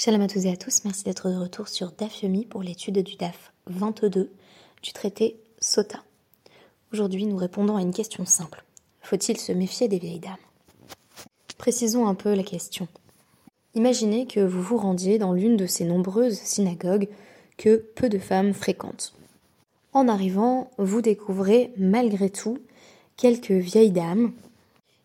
[0.00, 3.02] Shalom à tous et à tous, merci d'être de retour sur DAF Yomi pour l'étude
[3.02, 4.30] du DAF 22
[4.80, 6.04] du traité Sota.
[6.92, 8.62] Aujourd'hui, nous répondons à une question simple.
[9.00, 10.36] Faut-il se méfier des vieilles dames?
[11.56, 12.86] Précisons un peu la question.
[13.74, 17.08] Imaginez que vous vous rendiez dans l'une de ces nombreuses synagogues
[17.56, 19.14] que peu de femmes fréquentent.
[19.92, 22.58] En arrivant, vous découvrez malgré tout
[23.16, 24.30] quelques vieilles dames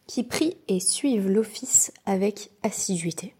[0.05, 3.33] qui prient et suivent l'office avec assiduité.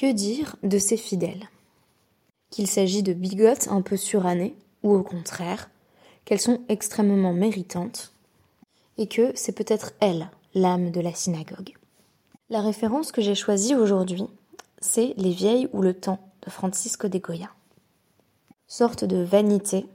[0.00, 1.50] Que dire de ces fidèles?
[2.48, 5.68] Qu'il s'agit de bigotes un peu surannées, ou au contraire,
[6.24, 8.14] qu'elles sont extrêmement méritantes,
[8.96, 11.76] et que c'est peut-être elles, l'âme de la synagogue.
[12.48, 14.24] La référence que j'ai choisie aujourd'hui,
[14.80, 17.50] c'est Les vieilles ou le temps de Francisco de Goya.
[18.68, 19.86] Sorte de vanité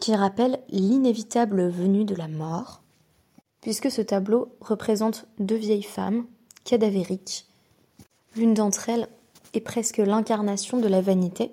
[0.00, 2.80] qui rappelle l'inévitable venue de la mort,
[3.60, 6.24] puisque ce tableau représente deux vieilles femmes
[6.64, 7.46] cadavériques,
[8.36, 9.06] l'une d'entre elles
[9.54, 11.50] est presque l'incarnation de la vanité,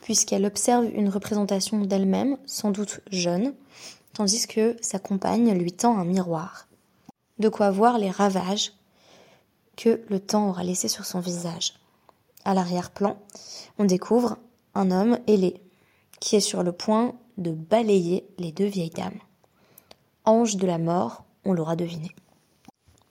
[0.00, 3.54] puisqu'elle observe une représentation d'elle-même, sans doute jeune,
[4.12, 6.68] tandis que sa compagne lui tend un miroir.
[7.38, 8.72] De quoi voir les ravages
[9.76, 11.74] que le temps aura laissés sur son visage.
[12.44, 13.16] À l'arrière-plan,
[13.78, 14.36] on découvre
[14.74, 15.60] un homme ailé,
[16.20, 19.18] qui est sur le point de balayer les deux vieilles dames.
[20.24, 22.10] Ange de la mort, on l'aura deviné.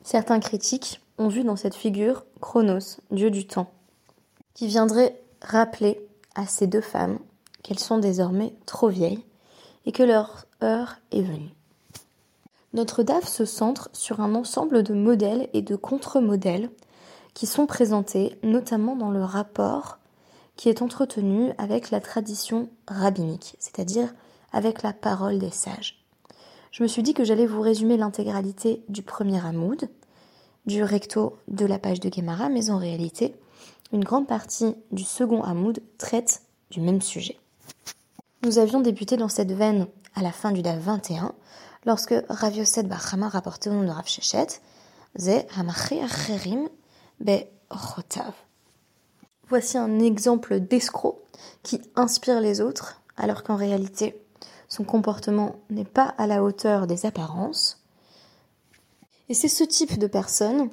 [0.03, 3.71] Certains critiques ont vu dans cette figure Chronos, dieu du temps,
[4.53, 5.99] qui viendrait rappeler
[6.35, 7.19] à ces deux femmes
[7.63, 9.23] qu'elles sont désormais trop vieilles
[9.85, 11.53] et que leur heure est venue.
[12.73, 16.69] Notre DAF se centre sur un ensemble de modèles et de contre-modèles
[17.33, 19.99] qui sont présentés notamment dans le rapport
[20.55, 24.13] qui est entretenu avec la tradition rabbinique, c'est-à-dire
[24.51, 26.03] avec la parole des sages.
[26.71, 29.89] Je me suis dit que j'allais vous résumer l'intégralité du premier Hamoud,
[30.65, 33.35] du recto de la page de Gemara, mais en réalité,
[33.93, 36.41] une grande partie du second Hamoud traite
[36.71, 37.39] du même sujet.
[38.43, 41.33] Nous avions débuté dans cette veine à la fin du DAF 21,
[41.85, 44.47] lorsque Rav Yosef Bachama rapportait au nom de Rav Shechet,
[45.17, 46.67] Ze Acherim
[47.19, 47.45] Be
[49.47, 51.21] Voici un exemple d'escroc
[51.61, 54.19] qui inspire les autres, alors qu'en réalité,
[54.67, 57.83] son comportement n'est pas à la hauteur des apparences.
[59.29, 60.69] Et c'est ce type de personne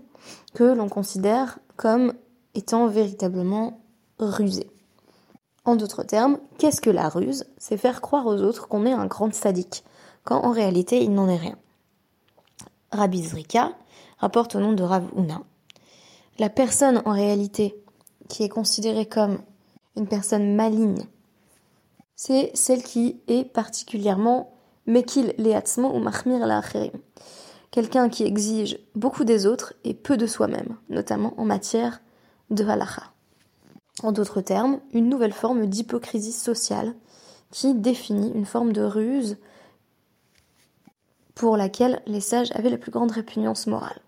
[0.55, 2.15] que l'on considère comme
[2.55, 3.81] étant véritablement
[4.19, 4.71] rusé.
[5.65, 7.47] En d'autres termes, qu'est-ce que la ruse?
[7.59, 9.85] C'est faire croire aux autres qu'on est un grand sadique,
[10.25, 11.57] quand en réalité il n'en est rien.
[12.93, 13.73] Rabbi Zrika
[14.19, 15.43] rapporte au nom de Rav Una.
[16.39, 17.77] La personne en réalité
[18.29, 19.39] qui est considérée comme
[19.97, 21.05] une personne maligne,
[22.17, 24.53] c'est celle qui est particulièrement
[24.87, 26.63] mekil leatzmo ou mahmir la
[27.71, 32.01] quelqu'un qui exige beaucoup des autres et peu de soi-même, notamment en matière
[32.51, 32.65] de.
[34.03, 36.95] En d'autres termes, une nouvelle forme d'hypocrisie sociale
[37.51, 39.37] qui définit une forme de ruse
[41.35, 44.01] pour laquelle les sages avaient la plus grande répugnance morale.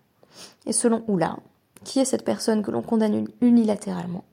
[0.65, 1.37] Et selon Oula,
[1.83, 4.23] qui est cette personne que l'on condamne unilatéralement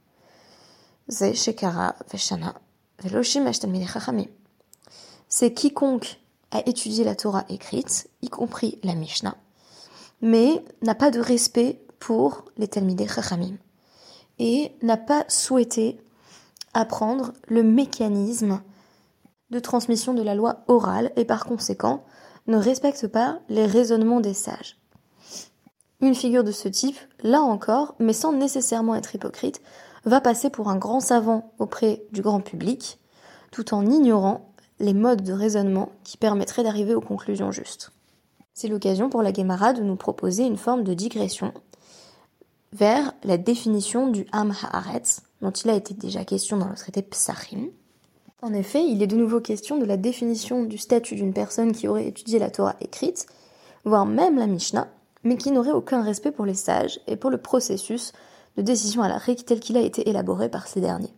[5.29, 6.21] C'est quiconque
[6.53, 9.37] a étudié la Torah écrite, y compris la Mishnah,
[10.21, 13.57] mais n'a pas de respect pour les Talmidei Chachamim
[14.41, 16.01] et n'a pas souhaité
[16.75, 18.63] apprendre le mécanisme
[19.51, 22.05] de transmission de la loi orale et par conséquent
[22.47, 24.79] ne respecte pas les raisonnements des sages.
[26.01, 29.61] Une figure de ce type, là encore, mais sans nécessairement être hypocrite,
[30.07, 32.99] va passer pour un grand savant auprès du grand public,
[33.53, 37.91] tout en ignorant les modes de raisonnement qui permettraient d'arriver aux conclusions justes.
[38.55, 41.53] C'est l'occasion pour la Guémara de nous proposer une forme de digression
[42.73, 47.03] vers la définition du Am Haaretz, dont il a été déjà question dans le traité
[47.03, 47.69] Psachim.
[48.43, 51.89] En effet, il est de nouveau question de la définition du statut d'une personne qui
[51.89, 53.27] aurait étudié la Torah écrite,
[53.85, 54.89] voire même la Mishnah,
[55.25, 58.13] mais qui n'aurait aucun respect pour les sages et pour le processus
[58.57, 61.15] de décision à la règle tel qu'il a été élaboré par ces derniers.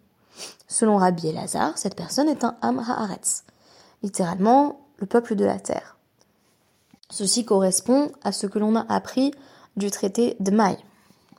[0.67, 3.45] Selon Rabbi Elazar, cette personne est un Am Haaretz,
[4.03, 5.97] littéralement le peuple de la terre.
[7.11, 9.33] Ceci correspond à ce que l'on a appris
[9.77, 10.51] du traité de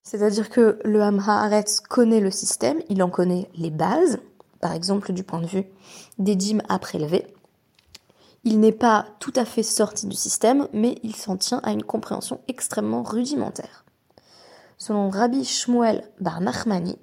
[0.04, 4.20] c'est-à-dire que le Haaretz connaît le système, il en connaît les bases,
[4.60, 5.66] par exemple du point de vue
[6.18, 7.26] des dîmes à prélever.
[8.44, 11.84] Il n'est pas tout à fait sorti du système, mais il s'en tient à une
[11.84, 13.86] compréhension extrêmement rudimentaire.
[14.78, 16.98] Selon Rabbi Shmuel Bar Nachmani,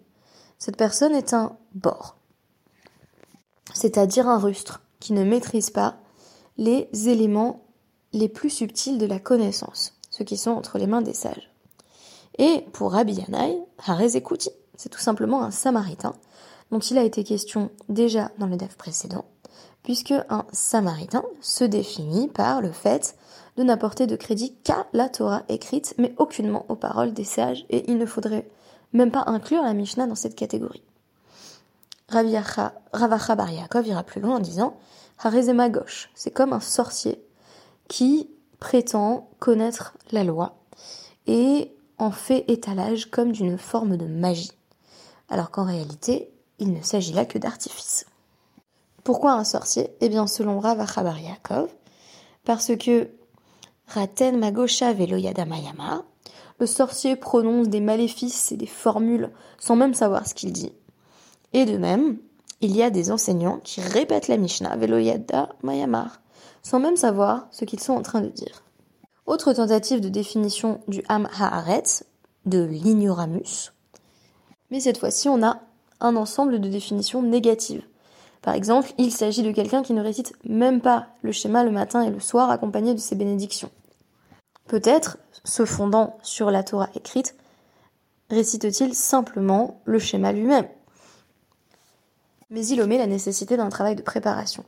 [0.58, 2.16] cette personne est un bord,
[3.72, 5.96] c'est-à-dire un rustre qui ne maîtrise pas
[6.58, 7.64] les éléments
[8.12, 11.49] les plus subtils de la connaissance, ceux qui sont entre les mains des sages.
[12.38, 14.22] Et pour Rabbi Yanaï, Harez
[14.76, 16.14] c'est tout simplement un samaritain,
[16.70, 19.26] dont il a été question déjà dans le DEF précédent,
[19.82, 23.16] puisque un samaritain se définit par le fait
[23.56, 27.90] de n'apporter de crédit qu'à la Torah écrite, mais aucunement aux paroles des sages, et
[27.90, 28.48] il ne faudrait
[28.92, 30.82] même pas inclure la Mishnah dans cette catégorie.
[32.08, 34.76] Ravacha Bar ira plus loin en disant
[35.18, 37.22] Harezema gauche, c'est comme un sorcier
[37.88, 40.56] qui prétend connaître la loi
[41.26, 44.52] et en fait étalage comme d'une forme de magie,
[45.28, 48.06] alors qu'en réalité, il ne s'agit là que d'artifice.
[49.04, 49.90] Pourquoi un sorcier?
[50.00, 51.68] Eh bien, selon Ravacha Bar Yaakov,
[52.44, 53.08] parce que
[53.86, 56.04] Raten Magosha Veloyada Mayama,
[56.58, 60.72] le sorcier prononce des maléfices et des formules sans même savoir ce qu'il dit.
[61.52, 62.18] Et de même,
[62.60, 66.20] il y a des enseignants qui répètent la Mishnah Veloyada Mayamar,
[66.62, 68.62] sans même savoir ce qu'ils sont en train de dire.
[69.30, 72.02] Autre tentative de définition du Ham Haaretz,
[72.46, 73.72] de l'ignoramus.
[74.72, 75.60] Mais cette fois-ci, on a
[76.00, 77.84] un ensemble de définitions négatives.
[78.42, 82.02] Par exemple, il s'agit de quelqu'un qui ne récite même pas le schéma le matin
[82.02, 83.70] et le soir accompagné de ses bénédictions.
[84.66, 87.36] Peut-être, se fondant sur la Torah écrite,
[88.30, 90.66] récite-t-il simplement le schéma lui-même.
[92.50, 94.64] Mais il omet la nécessité d'un travail de préparation.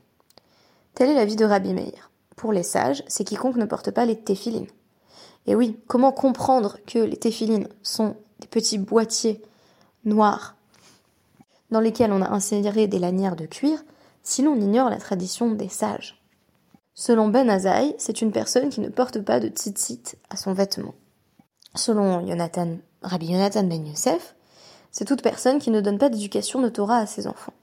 [0.95, 2.12] Tel est l'avis de Rabbi Meir.
[2.37, 4.69] Pour les sages, c'est quiconque ne porte pas les téphilines.
[5.47, 9.43] Et oui, comment comprendre que les téphilines sont des petits boîtiers
[10.05, 10.57] noirs
[11.71, 13.83] dans lesquels on a inséré des lanières de cuir
[14.23, 16.23] si l'on ignore la tradition des sages?
[16.95, 20.95] Selon Ben Azaï, c'est une personne qui ne porte pas de tzitzit à son vêtement.
[21.75, 22.25] Selon
[23.03, 24.37] Rabbi Yonatan Ben Yosef,
[24.91, 27.55] c'est toute personne qui ne donne pas d'éducation de Torah à ses enfants.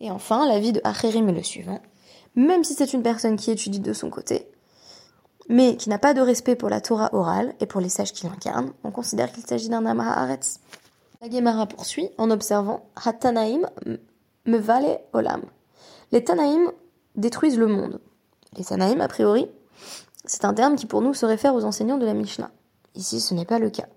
[0.00, 1.80] Et enfin, l'avis de Acherim est le suivant
[2.36, 4.48] même si c'est une personne qui étudie de son côté,
[5.48, 8.26] mais qui n'a pas de respect pour la Torah orale et pour les sages qui
[8.26, 10.60] l'incarnent, on considère qu'il s'agit d'un Amara Haaretz.
[11.20, 13.62] La Gemara poursuit en observant Hatanaim
[14.46, 15.42] me vale olam.
[16.12, 16.70] Les Tanaïm
[17.16, 18.00] détruisent le monde.
[18.56, 19.48] Les Tanaïm, a priori,
[20.24, 22.50] c'est un terme qui pour nous se réfère aux enseignants de la Mishnah.
[22.94, 23.88] Ici, ce n'est pas le cas.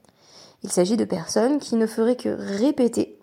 [0.63, 3.19] Il s'agit de personnes qui ne feraient que répéter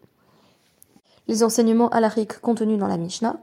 [1.26, 3.40] les enseignements halachiques contenus dans la Mishnah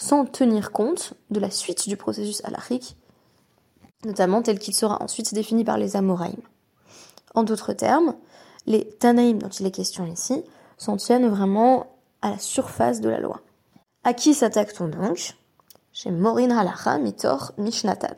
[0.00, 2.96] sans tenir compte de la suite du processus halachique,
[4.04, 6.40] notamment tel qu'il sera ensuite défini par les Amoraïm.
[7.34, 8.16] En d'autres termes,
[8.66, 10.42] les Tanaïm dont il est question ici
[10.78, 11.86] s'en tiennent vraiment
[12.22, 13.40] à la surface de la loi.
[14.02, 15.36] À qui s'attaque-t-on donc
[15.92, 18.14] Chez Morin Halacha Mitor Mishnatan,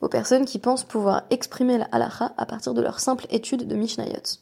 [0.00, 3.76] aux personnes qui pensent pouvoir exprimer la halacha à partir de leur simple étude de
[3.76, 4.40] Mishnayot.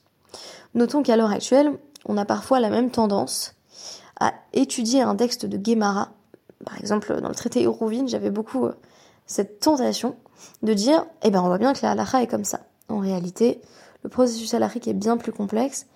[0.75, 3.55] Notons qu'à l'heure actuelle, on a parfois la même tendance
[4.19, 6.13] à étudier un texte de Gemara
[6.65, 8.75] par exemple, dans le traité Eurouvine, j'avais beaucoup euh,
[9.27, 10.17] cette tentation
[10.63, 12.61] de dire, eh ben, on voit bien que la halakha est comme ça.
[12.89, 13.61] En réalité,
[14.03, 15.87] le processus halakhique est bien plus complexe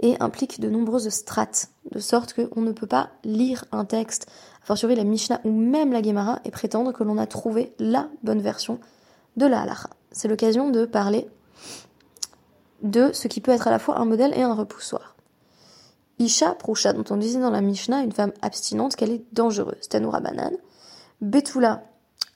[0.00, 4.26] et implique de nombreuses strates, de sorte qu'on ne peut pas lire un texte,
[4.62, 8.08] a fortiori la Mishnah ou même la Gemara, et prétendre que l'on a trouvé la
[8.22, 8.80] bonne version
[9.36, 9.90] de la halakha.
[10.10, 11.28] C'est l'occasion de parler
[12.82, 15.11] de ce qui peut être à la fois un modèle et un repoussoir.
[16.22, 19.88] Isha Prusha, dont on disait dans la Mishnah, une femme abstinente, qu'elle est dangereuse.
[19.88, 20.52] Tanoura Banan.
[21.20, 21.82] Betula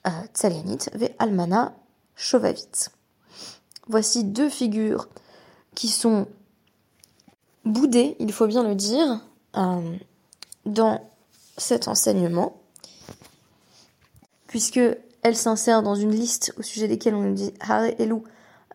[0.05, 1.73] euh, Tsalianit, Ve Almana
[2.15, 2.89] Shovavit.
[3.87, 5.07] Voici deux figures
[5.73, 6.27] qui sont
[7.63, 9.21] boudées, il faut bien le dire,
[9.55, 9.97] euh,
[10.65, 11.01] dans
[11.57, 12.61] cet enseignement,
[14.47, 14.79] puisque
[15.23, 18.23] elle s'insère dans une liste au sujet desquelles on nous dit Hare Elou,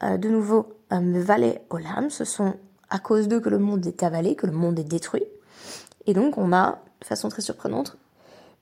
[0.02, 2.54] euh, de nouveau, Vale Olam, ce sont
[2.92, 5.24] à cause d'eux que le monde est avalé, que le monde est détruit.
[6.06, 7.96] Et donc on a, de façon très surprenante,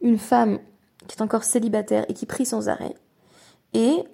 [0.00, 0.60] une femme
[1.08, 2.94] qui est encore célibataire et qui prie sans arrêt,
[3.74, 4.04] et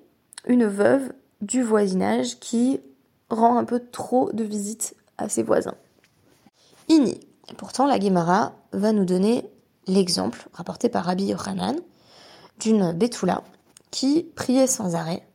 [0.46, 2.80] une veuve du voisinage qui
[3.28, 5.74] rend un peu trop de visites à ses voisins.
[6.88, 7.20] Ini.
[7.58, 9.50] pourtant, la Gemara va nous donner
[9.86, 11.76] l'exemple, rapporté par Rabbi Yochanan,
[12.58, 13.42] d'une Betula
[13.90, 15.26] qui priait sans arrêt,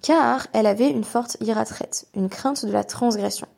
[0.00, 3.48] car elle avait une forte iratrette, une crainte de la transgression.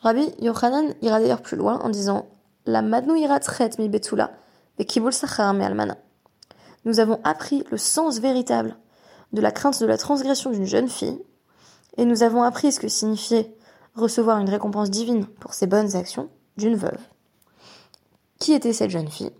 [0.00, 2.26] Rabbi Yochanan ira d'ailleurs plus loin en disant
[2.66, 3.38] La madnou ira
[3.78, 4.30] mi betula,
[4.86, 5.96] kibul sachar me almana.
[6.84, 8.76] Nous avons appris le sens véritable
[9.32, 11.18] de la crainte de la transgression d'une jeune fille,
[11.96, 13.54] et nous avons appris ce que signifiait
[13.94, 17.00] recevoir une récompense divine pour ses bonnes actions d'une veuve.
[18.38, 19.32] Qui était cette jeune fille?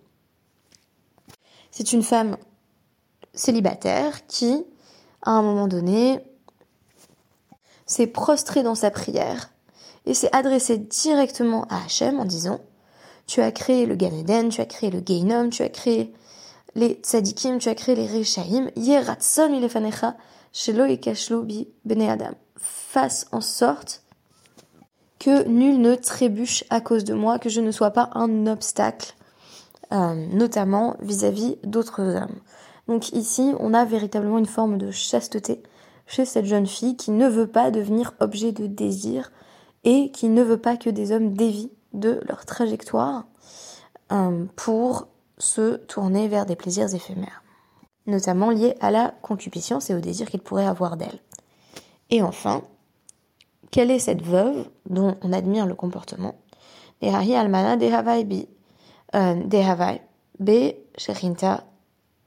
[1.71, 2.39] C'est une femme
[3.35, 4.65] célibataire qui,
[5.23, 6.25] à un moment donné,
[7.85, 9.51] s'est prostrée dans sa prière
[10.07, 12.61] et s'est adressé directement à Hachem en disant
[13.27, 16.13] Tu as créé le Gan Eden, tu as créé le Geinom, tu as créé
[16.75, 20.17] les Tzadikim, tu as créé les Rechaim, Yeratson ilefanecha,
[20.53, 22.35] Shelo bi Bene Adam.
[22.57, 24.03] Fasse en sorte
[25.19, 29.15] que nul ne trébuche à cause de moi, que je ne sois pas un obstacle,
[29.93, 32.41] euh, notamment vis-à-vis d'autres hommes.
[32.89, 35.63] Donc ici, on a véritablement une forme de chasteté
[36.07, 39.33] chez cette jeune fille qui ne veut pas devenir objet de désir
[39.87, 43.25] et qui ne veut pas que des hommes dévient de leur trajectoire
[44.13, 45.07] euh, pour
[45.39, 47.43] se tourner vers des plaisirs éphémères,
[48.07, 51.21] notamment liés à la concupiscence et au désir qu'il pourrait avoir d'elle.
[52.11, 52.63] Et enfin,
[53.71, 56.35] quelle est cette veuve dont on admire le comportement?
[57.01, 58.49] Almana bi
[59.15, 59.35] euh,
[60.39, 61.65] be sherinta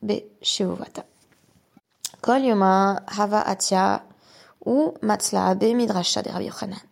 [0.02, 0.24] be
[2.22, 4.04] Kol yoma hava atia
[4.66, 6.89] ou matzla be midrasha de Rabbi Yochanan.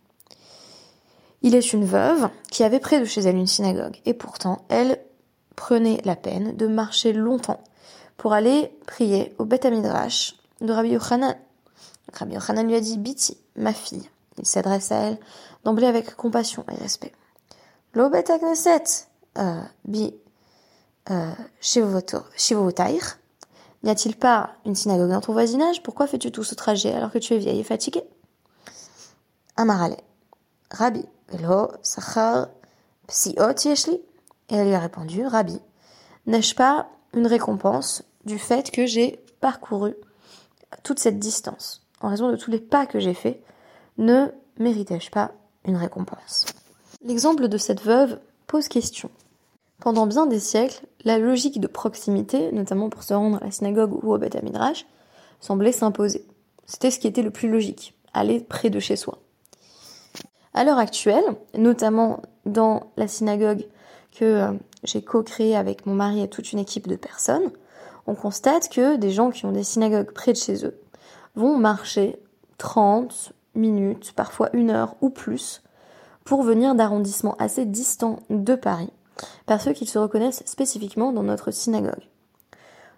[1.42, 4.98] Il est une veuve qui avait près de chez elle une synagogue et pourtant elle
[5.56, 7.62] prenait la peine de marcher longtemps
[8.16, 11.36] pour aller prier au Beth Midrash de Rabbi Yochanan.
[12.12, 14.08] Rabbi Yochanan lui a dit Biti, ma fille.
[14.38, 15.18] Il s'adresse à elle
[15.64, 17.12] d'emblée avec compassion et respect.
[17.94, 18.24] Lo Bet
[19.38, 20.14] euh, bi
[21.10, 23.18] euh, shivotair.
[23.84, 25.82] N'y a-t-il pas une synagogue dans ton voisinage?
[25.82, 28.02] Pourquoi fais-tu tout ce trajet alors que tu es vieille et fatiguée?
[29.56, 29.96] Amarale.
[30.70, 32.48] Rabbi, Velo, Sachar,
[33.06, 34.00] Psiot Yeshli.
[34.50, 35.58] Et elle lui a répondu, Rabbi,
[36.26, 39.94] n'ai-je pas une récompense du fait que j'ai parcouru
[40.82, 41.86] toute cette distance?
[42.00, 43.42] En raison de tous les pas que j'ai faits
[43.98, 45.32] Ne méritais-je pas
[45.64, 46.46] une récompense?
[47.02, 49.10] L'exemple de cette veuve pose question.
[49.80, 54.02] Pendant bien des siècles, la logique de proximité, notamment pour se rendre à la synagogue
[54.02, 54.36] ou au Beth
[55.40, 56.26] semblait s'imposer.
[56.66, 59.18] C'était ce qui était le plus logique, aller près de chez soi.
[60.58, 61.22] À l'heure actuelle,
[61.56, 63.64] notamment dans la synagogue
[64.10, 67.52] que euh, j'ai co-créée avec mon mari et toute une équipe de personnes,
[68.08, 70.76] on constate que des gens qui ont des synagogues près de chez eux
[71.36, 72.20] vont marcher
[72.56, 75.62] 30 minutes, parfois une heure ou plus,
[76.24, 78.92] pour venir d'arrondissements assez distants de Paris,
[79.46, 82.08] parce qu'ils se reconnaissent spécifiquement dans notre synagogue.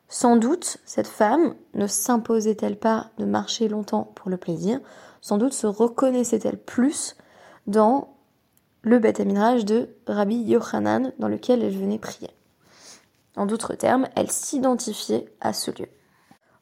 [0.09, 4.81] Sans doute, cette femme ne s'imposait-elle pas de marcher longtemps pour le plaisir,
[5.21, 7.17] sans doute se reconnaissait-elle plus
[7.67, 8.15] dans
[8.83, 12.31] le Beth de Rabbi Yochanan dans lequel elle venait prier.
[13.37, 15.89] En d'autres termes, elle s'identifiait à ce lieu.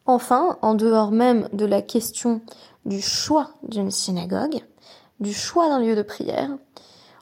[0.07, 2.41] Enfin, en dehors même de la question
[2.87, 4.61] du choix d'une synagogue,
[5.21, 6.51] du choix d'un lieu de prière,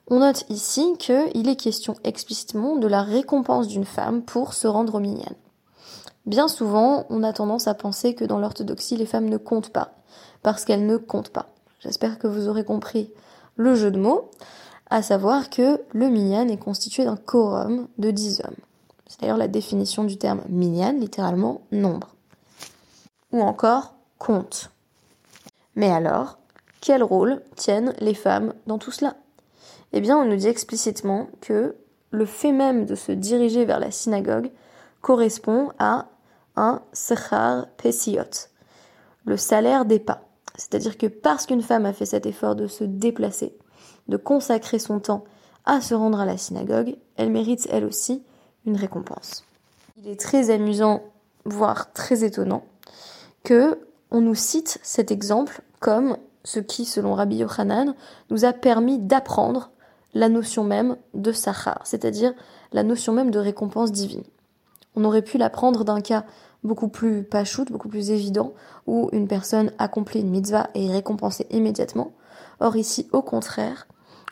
[0.09, 4.95] on note ici qu'il est question explicitement de la récompense d'une femme pour se rendre
[4.95, 5.35] au minyan.
[6.26, 9.95] Bien souvent, on a tendance à penser que dans l'orthodoxie, les femmes ne comptent pas,
[10.42, 11.47] parce qu'elles ne comptent pas.
[11.80, 13.11] J'espère que vous aurez compris
[13.56, 14.30] le jeu de mots,
[14.88, 18.56] à savoir que le minyan est constitué d'un quorum de 10 hommes.
[19.06, 22.14] C'est d'ailleurs la définition du terme minyan, littéralement nombre.
[23.32, 24.70] Ou encore compte.
[25.75, 26.38] Mais alors,
[26.80, 29.16] quel rôle tiennent les femmes dans tout cela?
[29.92, 31.76] Eh bien, on nous dit explicitement que
[32.10, 34.50] le fait même de se diriger vers la synagogue
[35.00, 36.06] correspond à
[36.56, 38.48] un sechar pesiot,
[39.25, 40.25] le salaire des pas.
[40.56, 43.56] C'est-à-dire que parce qu'une femme a fait cet effort de se déplacer,
[44.08, 45.25] de consacrer son temps
[45.64, 48.22] à se rendre à la synagogue, elle mérite elle aussi
[48.64, 49.44] une récompense.
[49.98, 51.02] Il est très amusant,
[51.44, 52.64] voire très étonnant,
[53.44, 53.78] que
[54.10, 57.94] on nous cite cet exemple comme ce qui, selon Rabbi Yochanan,
[58.30, 59.70] nous a permis d'apprendre
[60.14, 62.32] la notion même de sachar, c'est-à-dire
[62.72, 64.22] la notion même de récompense divine.
[64.94, 66.25] On aurait pu l'apprendre d'un cas
[66.66, 68.52] beaucoup plus pachout, beaucoup plus évident,
[68.87, 72.12] où une personne accomplit une mitzvah et est récompensée immédiatement.
[72.61, 73.87] Or ici, au contraire,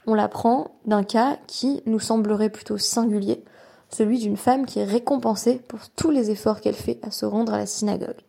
[0.06, 3.42] on l'apprend d'un cas qui nous semblerait plutôt singulier,
[3.90, 7.54] celui d'une femme qui est récompensée pour tous les efforts qu'elle fait à se rendre
[7.54, 8.20] à la synagogue.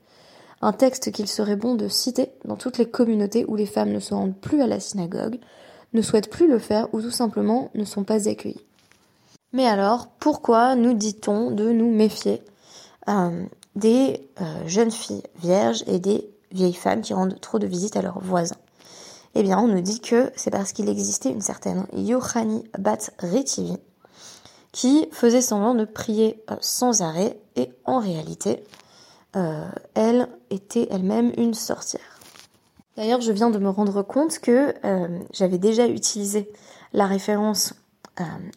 [0.62, 4.00] Un texte qu'il serait bon de citer dans toutes les communautés où les femmes ne
[4.00, 5.40] se rendent plus à la synagogue,
[5.94, 8.66] ne souhaitent plus le faire ou tout simplement ne sont pas accueillies.
[9.54, 12.42] Mais alors, pourquoi nous dit-on de nous méfier
[13.08, 13.46] euh,
[13.76, 18.02] des euh, jeunes filles vierges et des vieilles femmes qui rendent trop de visites à
[18.02, 18.58] leurs voisins.
[19.36, 23.78] Eh bien, on nous dit que c'est parce qu'il existait une certaine Yohani Bat Retivi
[24.72, 28.64] qui faisait semblant de prier euh, sans arrêt et en réalité,
[29.36, 32.20] euh, elle était elle-même une sorcière.
[32.96, 34.74] D'ailleurs, je viens de me rendre compte que
[35.34, 36.50] j'avais déjà utilisé
[36.94, 37.74] la référence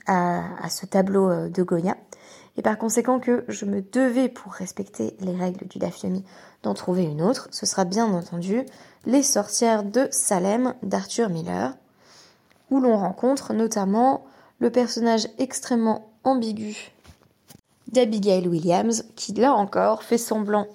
[0.06, 1.96] à, à, ce tableau de Goya
[2.58, 6.24] et par conséquent que je me devais, pour respecter les règles du Dafyomi,
[6.64, 8.66] d'en trouver une autre, ce sera bien entendu
[9.06, 11.76] Les sorcières de Salem d'Arthur Miller,
[12.70, 14.24] où l'on rencontre notamment
[14.58, 16.90] le personnage extrêmement ambigu
[17.92, 20.66] d'Abigail Williams, qui là encore fait semblant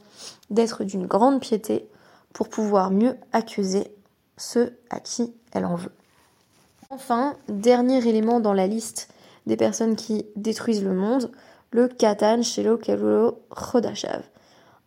[0.50, 1.86] d'être d'une grande piété
[2.32, 3.94] pour pouvoir mieux accuser
[4.38, 5.92] ceux à qui elle en veut.
[6.90, 9.10] Enfin, dernier élément dans la liste
[9.48, 11.30] des personnes qui détruisent le monde,
[11.74, 14.24] le Katan Shelo Kelulo Chodashav.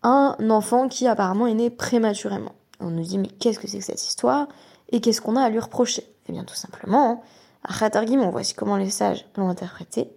[0.02, 2.52] Un enfant qui apparemment est né prématurément.
[2.80, 4.46] On nous dit mais qu'est-ce que c'est que cette histoire?
[4.90, 6.04] Et qu'est-ce qu'on a à lui reprocher?
[6.28, 7.22] Eh bien tout simplement,
[7.64, 10.12] à Khatargim, voici comment les sages l'ont interprété.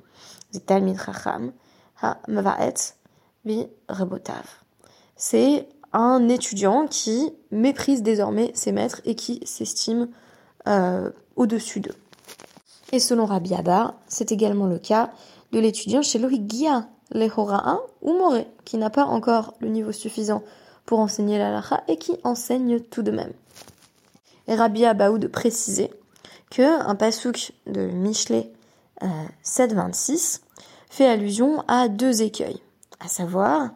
[5.15, 10.09] C'est un étudiant qui méprise désormais ses maîtres et qui s'estime
[10.67, 11.95] euh, au-dessus d'eux.
[12.91, 15.11] Et selon Rabbi Abba, c'est également le cas
[15.51, 20.43] de l'étudiant chez Lohigia, Lehora'a ou Moré, qui n'a pas encore le niveau suffisant
[20.85, 23.33] pour enseigner la lacha et qui enseigne tout de même.
[24.47, 24.83] Et Rabbi
[25.31, 25.91] préciser
[26.49, 26.95] que un
[27.67, 28.51] de Michelet
[29.03, 29.07] euh,
[29.43, 30.41] 7.26
[30.89, 32.59] fait allusion à deux écueils,
[32.99, 33.69] à savoir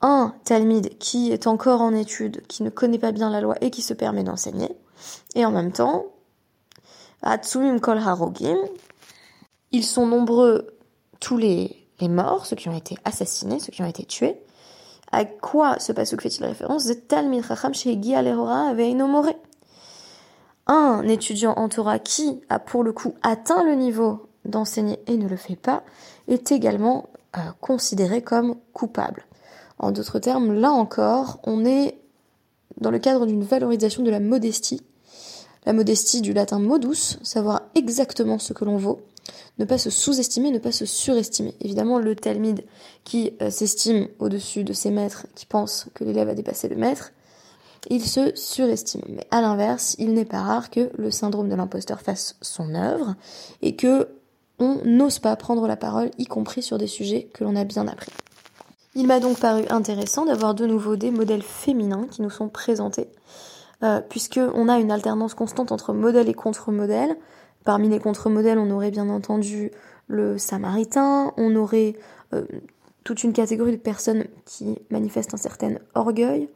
[0.00, 3.70] un talmide qui est encore en étude, qui ne connaît pas bien la loi et
[3.70, 4.70] qui se permet d'enseigner,
[5.34, 6.06] et en même temps,
[7.22, 8.58] Atsumim Kol Harogim,
[9.72, 10.77] ils sont nombreux
[11.20, 14.36] tous les, morts, ceux qui ont été assassinés, ceux qui ont été tués.
[15.10, 16.88] À quoi ce passage fait-il référence?
[20.66, 25.28] Un étudiant en Torah qui a pour le coup atteint le niveau d'enseigner et ne
[25.28, 25.82] le fait pas
[26.28, 29.26] est également euh, considéré comme coupable.
[29.78, 31.98] En d'autres termes, là encore, on est
[32.80, 34.82] dans le cadre d'une valorisation de la modestie.
[35.66, 39.00] La modestie du latin modus, savoir exactement ce que l'on vaut,
[39.58, 41.54] ne pas se sous-estimer, ne pas se surestimer.
[41.60, 42.64] Évidemment, le talmide
[43.04, 47.12] qui euh, s'estime au-dessus de ses maîtres, qui pense que l'élève a dépassé le maître,
[47.88, 49.02] il se surestime.
[49.08, 53.14] Mais à l'inverse, il n'est pas rare que le syndrome de l'imposteur fasse son œuvre
[53.62, 54.08] et que
[54.58, 57.86] on n'ose pas prendre la parole, y compris sur des sujets que l'on a bien
[57.86, 58.10] appris.
[58.96, 63.08] Il m'a donc paru intéressant d'avoir de nouveau des modèles féminins qui nous sont présentés,
[63.84, 67.16] euh, puisque a une alternance constante entre modèle et contre-modèle.
[67.68, 69.70] Parmi les contre-modèles, on aurait bien entendu
[70.06, 71.96] le samaritain, on aurait
[72.32, 72.46] euh,
[73.04, 76.48] toute une catégorie de personnes qui manifestent un certain orgueil,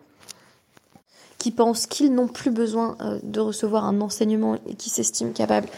[1.37, 5.69] qui pensent qu'ils n'ont plus besoin euh, de recevoir un enseignement et qui s'estiment capables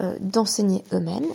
[0.00, 1.28] euh, d'enseigner eux-mêmes.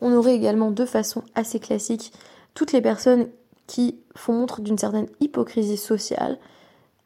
[0.00, 2.14] On aurait également de façon assez classique
[2.54, 3.28] toutes les personnes
[3.66, 6.38] qui font montre d'une certaine hypocrisie sociale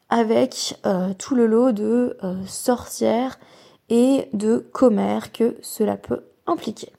[0.09, 0.79] avec
[1.17, 2.15] tout le lot de
[2.47, 3.37] sorcières
[3.89, 6.91] et de commères que cela peut impliquer.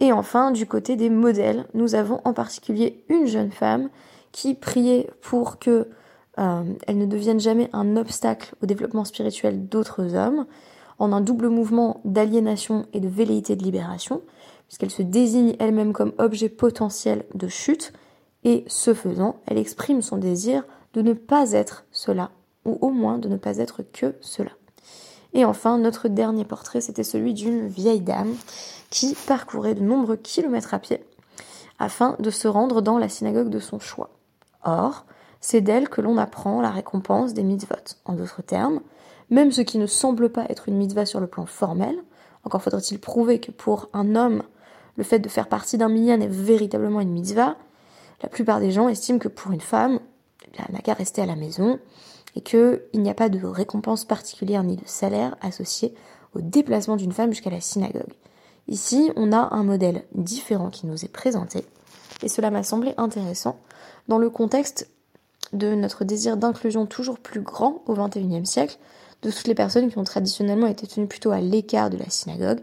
[0.00, 3.88] Et enfin, du côté des modèles, nous avons en particulier une jeune femme
[4.32, 5.88] qui priait pour que
[6.38, 10.46] euh, elle ne devienne jamais un obstacle au développement spirituel d'autres hommes,
[10.98, 14.22] en un double mouvement d'aliénation et de velléité de libération,
[14.66, 17.92] puisqu'elle se désigne elle-même comme objet potentiel de chute,
[18.44, 22.30] et ce faisant, elle exprime son désir de ne pas être cela,
[22.64, 24.50] ou au moins de ne pas être que cela.
[25.36, 28.34] Et enfin, notre dernier portrait, c'était celui d'une vieille dame
[28.88, 31.04] qui parcourait de nombreux kilomètres à pied
[31.78, 34.08] afin de se rendre dans la synagogue de son choix.
[34.64, 35.04] Or,
[35.42, 37.98] c'est d'elle que l'on apprend la récompense des mitzvot.
[38.06, 38.80] En d'autres termes,
[39.28, 41.98] même ce qui ne semble pas être une mitzvah sur le plan formel,
[42.44, 44.42] encore faudrait-il prouver que pour un homme,
[44.96, 47.56] le fait de faire partie d'un minyan est véritablement une mitzvah,
[48.22, 49.98] la plupart des gens estiment que pour une femme,
[50.44, 51.78] eh elle n'a qu'à rester à la maison,
[52.36, 55.94] et qu'il n'y a pas de récompense particulière ni de salaire associé
[56.34, 58.12] au déplacement d'une femme jusqu'à la synagogue.
[58.68, 61.64] Ici, on a un modèle différent qui nous est présenté,
[62.22, 63.58] et cela m'a semblé intéressant
[64.08, 64.90] dans le contexte
[65.52, 68.78] de notre désir d'inclusion toujours plus grand au XXIe siècle
[69.22, 72.60] de toutes les personnes qui ont traditionnellement été tenues plutôt à l'écart de la synagogue,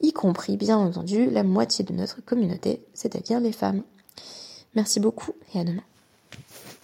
[0.00, 3.82] y compris bien entendu la moitié de notre communauté, c'est-à-dire les femmes.
[4.74, 5.82] Merci beaucoup et à demain.